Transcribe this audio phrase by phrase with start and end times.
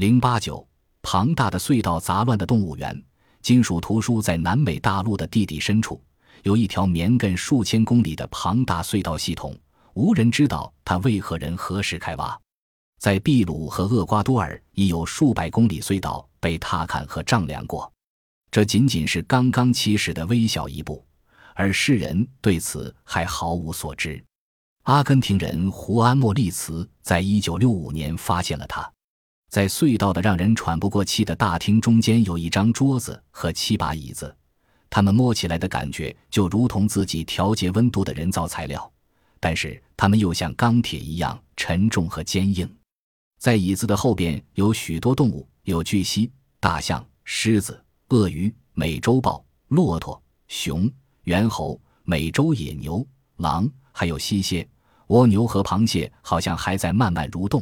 [0.00, 0.66] 零八九，
[1.02, 3.04] 庞大的隧道，杂乱的动物园。
[3.42, 6.02] 金属图书在南美大陆的地底深处，
[6.42, 9.54] 有一条绵亘数千公里的庞大隧道系统，
[9.92, 12.40] 无人知道它为何人何时开挖。
[12.98, 17.92] 在秘鲁和厄瓜多尔，已有数百公里隧道被踏勘和丈量过。
[18.50, 21.04] 这仅仅是刚刚起始的微小一步，
[21.54, 24.24] 而世人对此还毫无所知。
[24.84, 28.90] 阿根廷人胡安·莫利茨在一九六五年发现了它。
[29.50, 34.32] 在隧道的让人喘不过气的大厅中间，有一张桌子和七把椅子，
[34.88, 38.90] 它们摸起来的感觉就如同自己调节温度的人造材料，
[39.40, 42.72] 但是它们又像钢铁一样沉重和坚硬。
[43.40, 50.88] 在椅子的后边有许多动物，有巨蜥、大象、狮子、鳄鱼、美洲豹、骆驼、熊、
[51.24, 53.04] 猿猴、美洲野牛、
[53.38, 54.68] 狼，还有溪蟹、
[55.08, 57.60] 蜗牛和螃蟹，好像还在慢慢蠕动。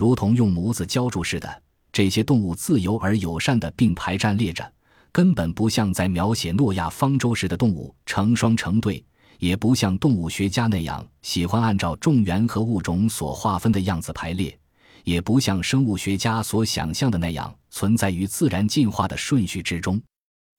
[0.00, 4.72] 如同用模子浇筑似的，这些动物自由而友善地并排站列着，
[5.12, 9.04] 根本不像在描写诺亚方舟时的动物成双成对，
[9.40, 14.58] 也不像动物学家那样喜欢按照种源和物种所划分的样子排列，
[15.04, 20.00] 也不像生物学家所想象的那样存在于自然进化的顺序之中。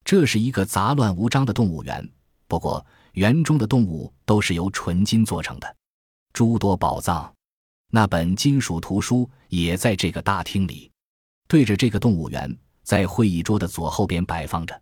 [0.06, 2.08] 这是一个杂乱无章的动物园，
[2.48, 5.76] 不过园中的动物都是由纯金做成的，
[6.32, 7.34] 诸多宝藏。
[7.94, 10.90] 那本金属图书也在这个大厅里，
[11.48, 14.82] 对着这个动物园，在会议桌的左后边摆放着。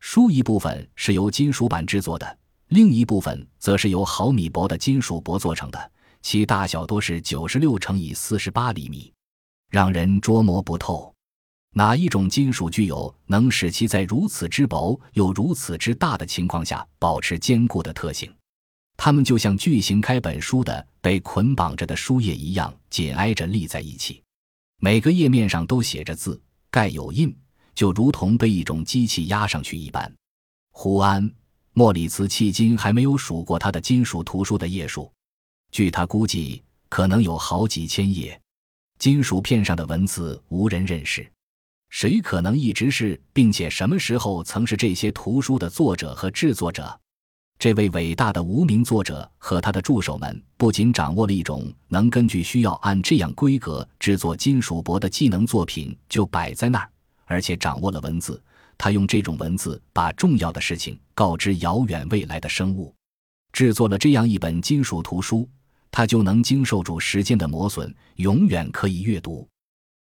[0.00, 9.10] 书一部分是由金属板制作的，另一部分则是由毫米薄的金属箔做成的，其大小多是九十六乘以四十八厘米，
[9.70, 11.10] 让人捉摸不透。
[11.74, 18.30] 哪一种金属具有能使其在如此之薄又如此之大的情况下保持坚固的特性？
[18.96, 24.22] 它们就像巨型开本书的被捆绑着的书页一样紧挨着立在一起，
[24.78, 26.40] 每个页面上都写着字，
[26.70, 27.36] 盖有印，
[27.74, 30.12] 就如同被一种机器压上去一般。
[30.70, 31.28] 胡安·
[31.72, 35.10] 莫里茨迄今还没有数过他的金属图书的页数，
[35.70, 38.40] 据他估计，可能有好几千页。
[38.98, 41.28] 金属片上的文字无人认识，
[41.90, 47.00] 谁可能一直是，并且什么时候曾是这些图书的作者和制作者？
[47.62, 56.90] 这位伟大的无名作者和他的助手们不仅掌握了一种能根据需要按这样规格制作金属箔的技能，作品就摆在那儿，
[57.24, 58.42] 而且掌握了文字。
[58.76, 62.92] 他用这种文字把重要的事情告知遥远未来的生物。
[63.52, 65.48] 制作了这样一本金属图书，
[65.92, 69.46] 它就能经受住时间的磨损，永远可以阅读。